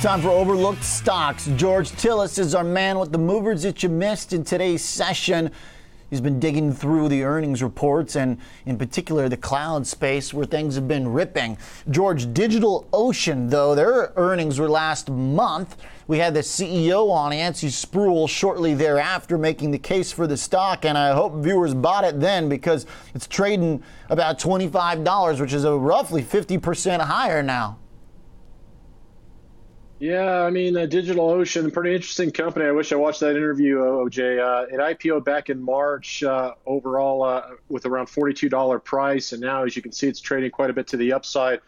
[0.00, 1.50] Time for overlooked stocks.
[1.56, 5.50] George Tsilis is our man with the movers that you missed in today's session.
[6.08, 10.76] He's been digging through the earnings reports and, in particular, the cloud space where things
[10.76, 11.58] have been ripping.
[11.90, 15.76] George, DigitalOcean, though, their earnings were last month.
[16.06, 20.84] We had the CEO on, Yancey Spruill, shortly thereafter, making the case for the stock,
[20.84, 22.86] and I hope viewers bought it then because
[23.16, 27.78] it's trading about $25, which is a roughly 50% higher now.
[30.00, 32.66] Yeah, I mean, uh, DigitalOcean, pretty interesting company.
[32.66, 34.38] I wish I watched that interview, OJ.
[34.38, 39.64] Uh, it IPO back in March, uh, overall uh, with around $42 price, and now,
[39.64, 41.60] as you can see, it's trading quite a bit to the upside,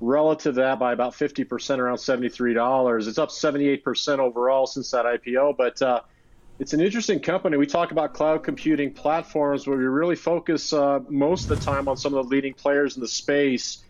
[0.00, 3.06] relative to that by about 50%, around $73.
[3.06, 6.00] It's up 78% overall since that IPO, but uh,
[6.58, 7.56] it's an interesting company.
[7.56, 11.86] We talk about cloud computing platforms where we really focus uh, most of the time
[11.86, 13.85] on some of the leading players in the space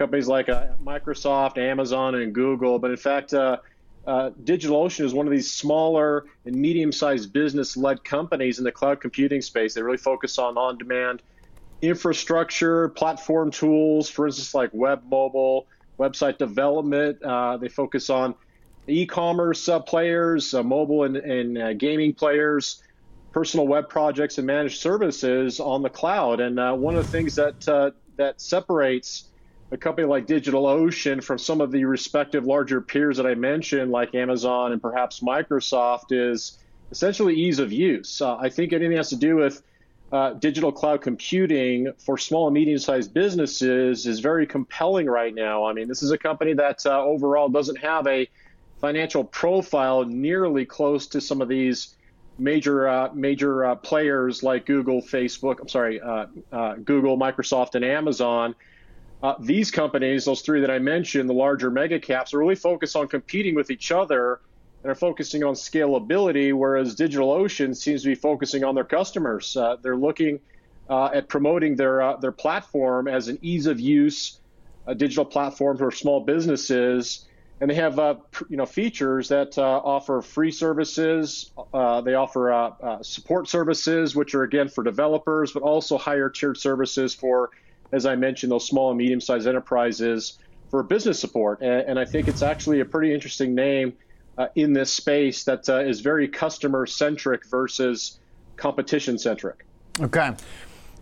[0.00, 2.78] companies like uh, Microsoft, Amazon, and Google.
[2.78, 3.58] But in fact, uh,
[4.06, 9.42] uh, DigitalOcean is one of these smaller and medium-sized business-led companies in the cloud computing
[9.42, 9.74] space.
[9.74, 11.20] They really focus on on-demand
[11.82, 15.66] infrastructure, platform tools, for instance, like web, mobile,
[15.98, 17.22] website development.
[17.22, 18.34] Uh, they focus on
[18.86, 22.82] e-commerce uh, players, uh, mobile and, and gaming players,
[23.32, 26.40] personal web projects, and managed services on the cloud.
[26.40, 29.29] And one of the things that that separates
[29.72, 34.14] a company like DigitalOcean from some of the respective larger peers that I mentioned, like
[34.14, 36.58] Amazon and perhaps Microsoft, is
[36.90, 38.20] essentially ease of use.
[38.20, 39.62] Uh, I think anything that has to do with
[40.12, 45.66] uh, digital cloud computing for small and medium sized businesses is very compelling right now.
[45.66, 48.28] I mean, this is a company that uh, overall doesn't have a
[48.80, 51.94] financial profile nearly close to some of these
[52.38, 55.60] major uh, major uh, players like Google, Facebook.
[55.60, 58.56] I'm sorry, uh, uh Google, Microsoft, and Amazon.
[59.22, 62.96] Uh, these companies, those three that I mentioned, the larger mega caps, are really focused
[62.96, 64.40] on competing with each other
[64.82, 69.56] and are focusing on scalability, whereas DigitalOcean seems to be focusing on their customers.
[69.56, 70.40] Uh, they're looking
[70.88, 74.38] uh, at promoting their uh, their platform as an ease of use
[74.96, 77.28] digital platform for small businesses,
[77.60, 78.14] and they have uh,
[78.48, 81.52] you know features that uh, offer free services.
[81.72, 87.50] they offer support services, which are again for developers, but also higher tiered services for
[87.92, 90.38] as I mentioned, those small and medium sized enterprises
[90.70, 91.60] for business support.
[91.60, 93.92] And, and, I think it's actually a pretty interesting name
[94.38, 98.20] uh, in this space that uh, is very customer centric versus
[98.56, 99.66] competition centric.
[100.00, 100.32] Okay.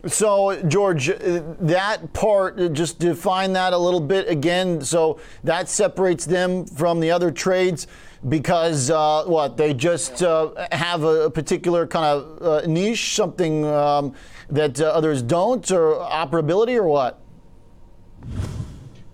[0.06, 4.80] So, George, uh, that part, uh, just define that a little bit again.
[4.80, 7.88] So, that separates them from the other trades
[8.28, 14.14] because uh, what they just uh, have a particular kind of niche, something um,
[14.50, 17.20] that uh, others don't, or operability, or what?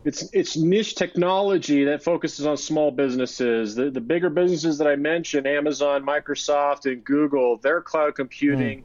[0.05, 3.75] It's it's niche technology that focuses on small businesses.
[3.75, 8.85] The the bigger businesses that I mentioned, Amazon, Microsoft, and Google, their cloud computing mm.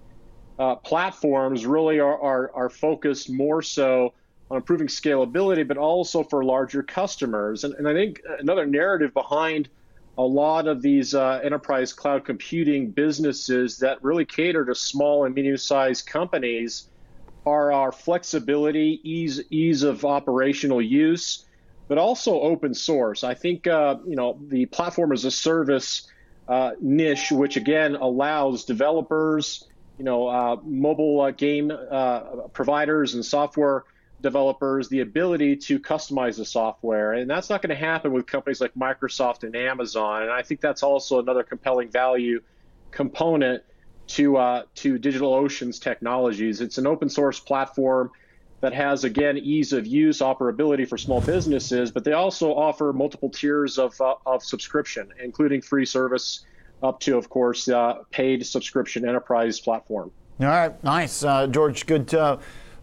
[0.63, 4.13] uh, platforms really are, are are focused more so
[4.49, 7.65] on improving scalability, but also for larger customers.
[7.65, 9.69] And, and I think another narrative behind
[10.19, 15.33] a lot of these uh, enterprise cloud computing businesses that really cater to small and
[15.33, 16.89] medium-sized companies
[17.45, 21.45] are our flexibility, ease ease of operational use,
[21.87, 23.23] but also open source.
[23.23, 26.11] I think uh, you know the platform as a service
[26.49, 32.19] uh, niche, which again allows developers, you know, uh, mobile uh, game uh,
[32.51, 33.85] providers and software
[34.21, 37.13] developers the ability to customize the software.
[37.13, 40.23] And that's not going to happen with companies like Microsoft and Amazon.
[40.23, 42.41] And I think that's also another compelling value
[42.91, 43.63] component
[44.07, 46.61] to uh, to DigitalOcean's technologies.
[46.61, 48.11] It's an open source platform
[48.61, 53.29] that has again ease of use, operability for small businesses, but they also offer multiple
[53.29, 56.45] tiers of uh, of subscription, including free service
[56.81, 60.11] up to, of course, uh, paid subscription enterprise platform.
[60.39, 61.85] All right, nice, uh, George.
[61.85, 62.13] Good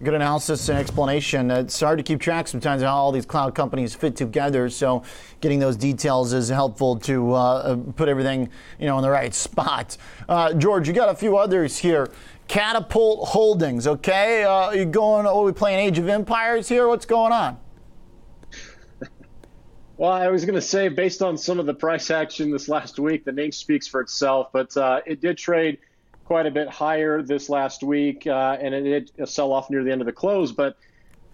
[0.02, 1.50] good analysis and explanation.
[1.50, 4.68] It's hard to keep track sometimes of how all these cloud companies fit together.
[4.68, 5.02] So,
[5.40, 9.96] getting those details is helpful to uh, put everything you know in the right spot.
[10.28, 12.10] Uh, George, you got a few others here.
[12.48, 13.87] Katapult Holdings.
[13.87, 15.26] Okay, uh, you going?
[15.26, 16.88] Oh, we playing Age of Empires here?
[16.88, 17.58] What's going on?
[19.99, 22.99] Well, I was going to say, based on some of the price action this last
[22.99, 24.49] week, the name speaks for itself.
[24.52, 25.78] But uh, it did trade
[26.26, 29.93] quite a bit higher this last week, uh, and it did sell off near the
[29.93, 30.52] end of the close.
[30.52, 30.76] But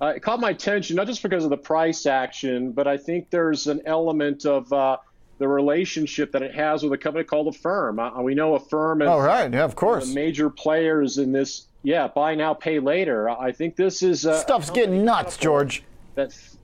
[0.01, 3.31] uh, it caught my attention not just because of the price action, but I think
[3.31, 4.99] there's an element of uh,
[5.39, 7.99] the relationship that it has with a company called Affirm.
[7.99, 9.53] Uh, we know Affirm is oh, right.
[9.53, 10.13] yeah, of course.
[10.13, 11.67] major players in this.
[11.83, 13.29] Yeah, buy now, pay later.
[13.29, 15.83] I think this is uh, stuff's getting nuts, George.
[16.15, 16.59] That's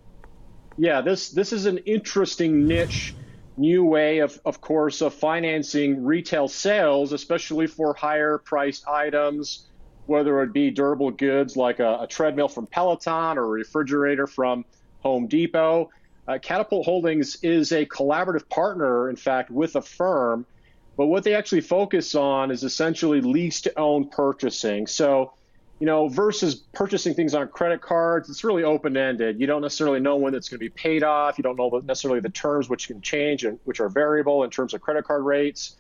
[0.77, 1.01] yeah.
[1.01, 3.15] This this is an interesting niche
[3.59, 9.69] new way of, of course, of financing retail sales, especially for higher priced items,
[10.07, 14.65] whether it be durable goods like a, a treadmill from Peloton or a refrigerator from
[15.01, 15.91] Home Depot.
[16.27, 20.47] Uh, Katapult Holdings is a collaborative partner, in fact, with Affirm,
[20.99, 24.89] But what they actually focus on is essentially lease to own purchasing.
[24.89, 25.33] So
[25.81, 29.41] you know, versus purchasing things on credit cards, it's really open ended.
[29.41, 31.39] You don't necessarily know when it's going to be paid off.
[31.39, 34.75] You don't know necessarily the terms, which can change and which are variable in terms
[34.75, 35.77] of credit card rates.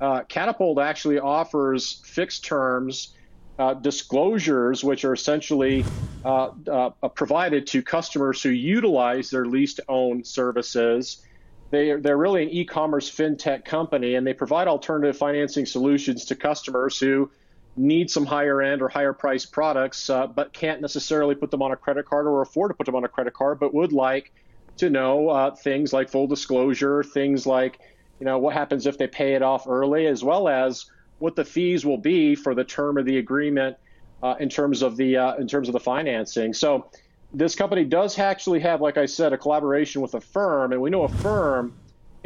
[0.00, 3.14] Uh, Katapult actually offers fixed terms
[3.58, 5.84] uh, disclosures, which are essentially
[6.24, 11.24] uh, uh provided to customers who utilize their lease to own services.
[11.70, 16.36] They, they're really an e commerce fintech company, and they provide alternative financing solutions to
[16.36, 17.30] customers who
[17.78, 21.72] need some higher end or higher priced products, uh, but can't necessarily put them on
[21.72, 24.32] a credit card or afford to put them on a credit card, but would like
[24.78, 27.80] to know uh, things like full disclosure, things like,
[28.20, 30.86] you know, what happens if they pay it off early, as well as
[31.18, 33.76] what the fees will be for the term of the agreement
[34.22, 36.52] uh, in terms of the uh, in terms of the financing.
[36.52, 36.90] So
[37.32, 41.02] this company does actually have, like I said, a collaboration with Affirm, and we know
[41.02, 41.74] Affirm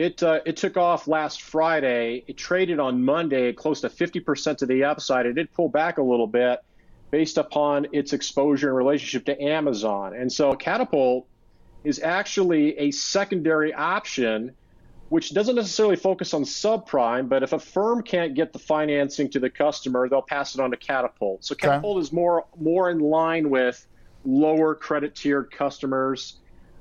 [0.03, 2.25] it uh, it took off last Friday.
[2.27, 5.27] It traded on Monday close to 50% to the upside.
[5.27, 6.59] It did pull back a little bit
[7.13, 10.15] based upon its exposure and relationship to Amazon.
[10.15, 11.27] And so Katapult
[11.85, 14.53] is actually a secondary option
[15.09, 19.51] which doesn't necessarily focus on subprime, but if Affirm can't get the financing to the
[19.51, 21.45] customer, they'll pass it on to Katapult.
[21.45, 22.01] So Katapult okay.
[22.01, 23.87] is more more in line with
[24.25, 26.39] lower credit tiered customers.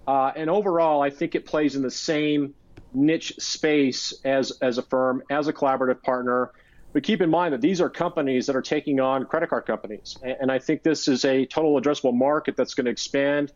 [0.07, 2.55] Uh, and overall, I think it plays in the same
[2.93, 6.51] niche space as as Affirm, as a collaborative partner.
[6.93, 10.17] But keep in mind that these are companies that are taking on credit card companies,
[10.23, 13.53] and I think this is a total addressable market that's going to expand.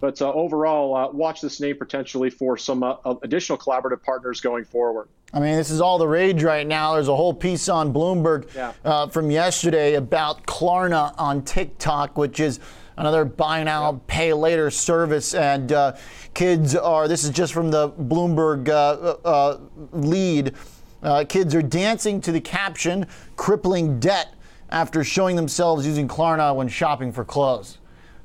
[0.00, 4.64] But uh, overall, uh, watch this name potentially for some uh, additional collaborative partners going
[4.64, 5.08] forward.
[5.34, 6.94] I mean, this is all the rage right now.
[6.94, 8.72] There's a whole piece on Bloomberg yeah.
[8.84, 12.60] Uh, from yesterday about Klarna on TikTok, which is
[12.98, 15.34] another buy now, pay later service.
[15.34, 15.96] And uh,
[16.34, 19.58] kids are, this is just from the Bloomberg uh, uh,
[19.92, 20.54] lead,
[21.02, 23.06] uh, kids are dancing to the caption,
[23.36, 24.34] crippling debt
[24.70, 27.78] after showing themselves using Klarna when shopping for clothes.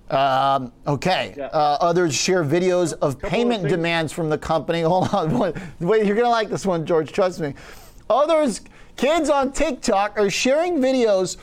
[0.09, 1.33] Um, okay.
[1.37, 1.45] Yeah.
[1.45, 4.81] Uh, others share videos of payment of demands from the company.
[4.83, 5.53] Hold on.
[5.79, 7.11] Wait, you're going to like this one, George.
[7.11, 7.53] Trust me.
[8.09, 8.61] Others,
[8.97, 11.37] kids on TikTok, are sharing videos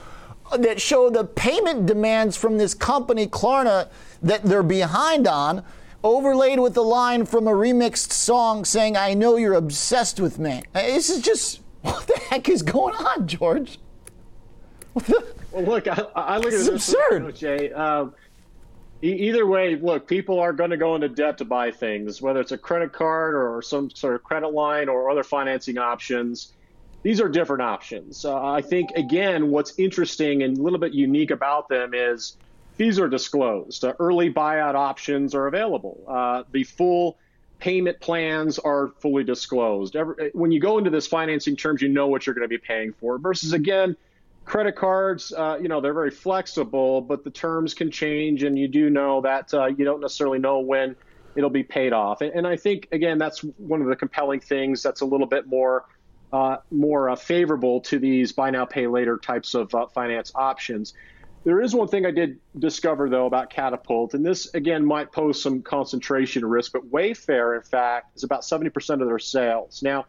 [0.58, 3.88] that show the payment demands from this company, Klarna,
[4.22, 5.64] that they're behind on,
[6.02, 10.62] overlaid with the line from a remixed song saying, I know you're obsessed with me.
[10.72, 13.78] This is just, what the heck is going on, George?
[14.94, 17.34] well, look, I, I look at this absurd.
[17.36, 17.72] Jay.
[17.72, 18.14] Um,
[19.02, 22.52] either way, look, people are going to go into debt to buy things, whether it's
[22.52, 26.52] a credit card or some sort of credit line or other financing options
[27.02, 28.24] these are different options.
[28.24, 32.36] Uh, I think, again, what's interesting and a little bit unique about them is
[32.76, 33.84] fees are disclosed.
[33.84, 36.04] Uh, early buyout options are available.
[36.06, 37.16] Uh, the full
[37.58, 39.96] payment plans are fully disclosed.
[39.96, 42.58] Every, when you go into this financing terms, you know what you're going to be
[42.58, 43.18] paying for.
[43.18, 43.96] Versus, again,
[44.44, 48.68] credit cards, uh, you know, they're very flexible, but the terms can change, and you
[48.68, 50.96] do know that uh, you don't necessarily know when
[51.34, 52.20] it'll be paid off.
[52.20, 55.46] And, and I think, again, that's one of the compelling things that's a little bit
[55.46, 55.86] more–
[56.32, 60.94] uh, more uh, favorable to these buy now, pay later types of uh, finance options.
[61.42, 65.42] There is one thing I did discover, though, about Katapult, and this, again, might pose
[65.42, 69.82] some concentration risk, but Wayfair, in fact, is about 70% of their sales.
[69.82, 70.04] Now,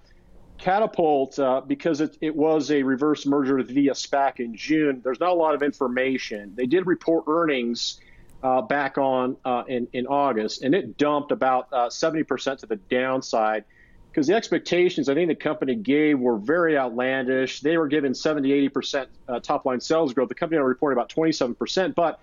[0.59, 5.29] Katapult, uh, because it, it, was a reverse merger via SPAC in June, there's not
[5.29, 6.53] a lot of information.
[6.55, 7.99] They did report earnings
[8.43, 13.63] uh, back on uh, in, in August, and it dumped about 70% to the downside
[14.11, 17.61] because the expectations I think the company gave were very outlandish.
[17.61, 20.27] They were given 70, 80% uh, top line sales growth.
[20.27, 22.19] The company reported about 27%, but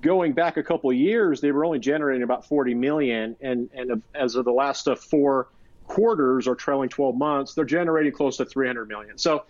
[0.00, 3.36] going back a couple years, they were only generating about 40 million.
[3.42, 5.48] And, and as of the last uh, four
[5.84, 9.18] quarters or trailing 12 months, they're generating close to 300 million.
[9.18, 9.44] So,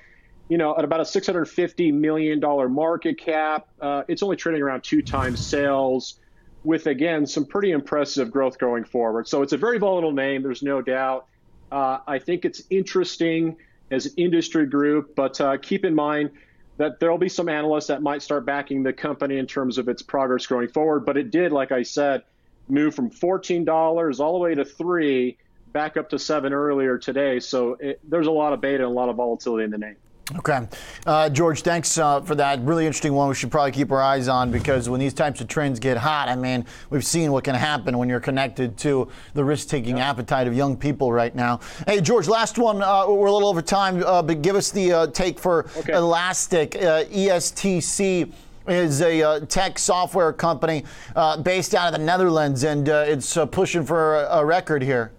[0.49, 4.83] you know, at about a 650 million dollar market cap, uh, it's only trading around
[4.83, 6.19] two times sales.
[6.65, 9.29] With again some pretty impressive growth going forward.
[9.29, 10.43] So it's a very volatile name.
[10.43, 11.29] There's no doubt.
[11.71, 13.57] Uh, I think it's interesting
[13.91, 16.31] as an industry group, but uh, keep in mind
[16.77, 20.03] that there'll be some analysts that might start backing the company in terms of its
[20.03, 21.07] progress going forward.
[21.07, 22.23] But it did, like I said,
[22.69, 25.39] move from $14 all the way to three,
[25.73, 27.41] back up to seven earlier today.
[27.41, 29.97] So it, there's a lot of beta and a lot of volatility in the name.
[30.35, 30.67] Okay.
[31.07, 32.61] Uh, George, thanks uh, for that.
[32.63, 33.29] Really interesting one.
[33.29, 36.29] We should probably keep our eyes on because when these types of trends get hot,
[36.29, 40.49] I mean, we've seen what can happen when you're connected to the risk taking appetite
[40.49, 41.61] of young people right now.
[41.87, 42.83] Hey, George, last one.
[42.83, 45.93] Uh, we're a little over time, uh, but give us the uh, take for okay.
[45.93, 48.33] Elastic, uh, ESTC
[48.67, 53.39] is a uh, tech software company uh, based out of the Netherlands, and uh, it's
[53.53, 55.13] pushing for a, a, record here.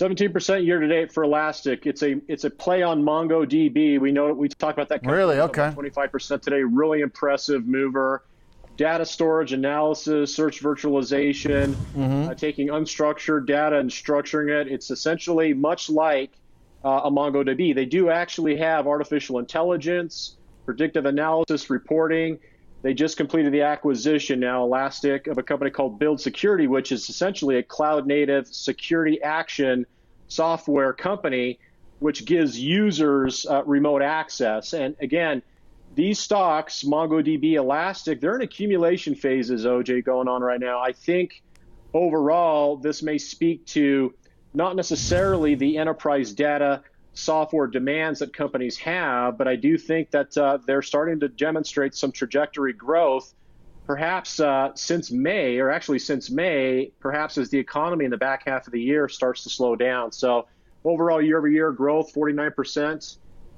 [0.00, 1.86] 17% year to date for Elastic.
[1.86, 4.00] It's a it's a play on MongoDB.
[4.00, 5.04] We know we talked about that.
[5.04, 5.38] Really?
[5.38, 5.72] Okay.
[5.76, 6.62] 25% today.
[6.62, 8.24] Really impressive mover.
[8.76, 12.30] Data storage, analysis, search virtualization, mm-hmm.
[12.30, 14.68] uh, taking unstructured data and structuring it.
[14.68, 16.30] It's essentially much like
[16.82, 17.74] uh, a MongoDB.
[17.74, 22.38] They do actually have artificial intelligence, predictive analysis, reporting.
[22.82, 27.08] They just completed the acquisition now, Elastic, of a company called Build Security, which is
[27.10, 29.84] essentially a cloud native security action
[30.28, 31.58] software company,
[31.98, 34.72] which gives users uh, remote access.
[34.72, 35.42] And again,
[35.94, 40.80] these stocks, MongoDB, Elastic, they're in accumulation phases, OJ, going on right now.
[40.80, 41.42] I think
[41.92, 44.14] overall, this may speak to
[44.54, 46.82] not necessarily the enterprise data
[47.14, 51.94] software demands that companies have, but I do think that uh, they're starting to demonstrate
[51.94, 53.34] some trajectory growth,
[53.86, 58.46] perhaps uh, since May, or actually since May, perhaps as the economy in the back
[58.46, 60.12] half of the year starts to slow down.
[60.12, 60.46] So
[60.84, 63.16] overall year over year growth, 49%.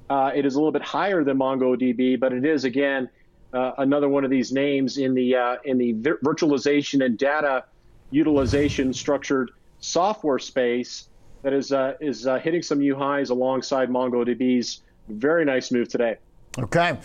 [0.09, 3.09] Uh, it is a little bit higher than MongoDB, but it is again
[3.53, 7.63] uh, another one of these names in the uh, in the virtualization and data
[8.09, 11.07] utilization structured software space
[11.43, 16.17] that is uh, is uh, hitting some new highs alongside MongoDB's very nice move today.
[16.57, 16.97] Okay.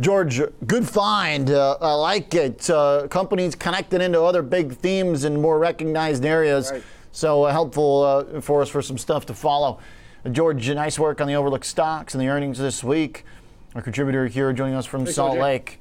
[0.00, 1.50] George, good find.
[1.50, 2.68] Uh, I like it.
[2.68, 6.72] Uh, companies connected into other big themes and more recognized areas.
[6.72, 6.82] Right.
[7.12, 9.78] So uh, helpful uh, for us for some stuff to follow.
[10.32, 13.24] George, nice work on the overlooked stocks and the earnings this week.
[13.76, 15.78] Our contributor here joining us from Thanks, Salt Lake.